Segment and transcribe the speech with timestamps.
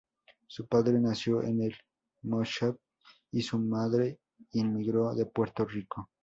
[0.47, 1.75] Su padre nació en el
[2.23, 2.75] Moshav
[3.31, 4.17] y su madre
[4.53, 6.09] inmigró de Puerto Rico.